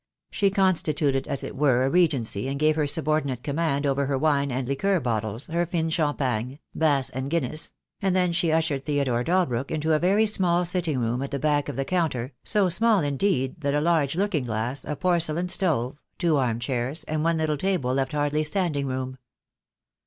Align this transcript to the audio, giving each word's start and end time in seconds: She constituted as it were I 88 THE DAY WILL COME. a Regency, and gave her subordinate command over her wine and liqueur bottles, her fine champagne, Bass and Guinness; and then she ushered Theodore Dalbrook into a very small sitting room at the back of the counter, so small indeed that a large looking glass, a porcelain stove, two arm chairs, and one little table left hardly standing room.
She 0.31 0.49
constituted 0.49 1.27
as 1.27 1.43
it 1.43 1.55
were 1.55 1.83
I 1.83 1.83
88 1.83 1.83
THE 1.83 1.83
DAY 1.83 1.85
WILL 1.85 1.89
COME. 1.91 1.91
a 1.91 1.93
Regency, 1.93 2.47
and 2.47 2.59
gave 2.59 2.75
her 2.75 2.87
subordinate 2.87 3.43
command 3.43 3.85
over 3.85 4.07
her 4.07 4.17
wine 4.17 4.49
and 4.51 4.67
liqueur 4.67 4.99
bottles, 4.99 5.45
her 5.45 5.63
fine 5.63 5.91
champagne, 5.91 6.57
Bass 6.73 7.11
and 7.11 7.29
Guinness; 7.29 7.71
and 8.01 8.15
then 8.15 8.31
she 8.31 8.51
ushered 8.51 8.83
Theodore 8.83 9.23
Dalbrook 9.23 9.69
into 9.69 9.93
a 9.93 9.99
very 9.99 10.25
small 10.25 10.65
sitting 10.65 10.97
room 10.97 11.21
at 11.21 11.29
the 11.29 11.37
back 11.37 11.69
of 11.69 11.75
the 11.75 11.85
counter, 11.85 12.33
so 12.43 12.67
small 12.67 13.01
indeed 13.01 13.61
that 13.61 13.75
a 13.75 13.79
large 13.79 14.15
looking 14.15 14.45
glass, 14.45 14.83
a 14.85 14.95
porcelain 14.95 15.49
stove, 15.49 15.99
two 16.17 16.35
arm 16.37 16.57
chairs, 16.59 17.03
and 17.03 17.23
one 17.23 17.37
little 17.37 17.55
table 17.57 17.93
left 17.93 18.13
hardly 18.13 18.43
standing 18.43 18.87
room. 18.87 19.19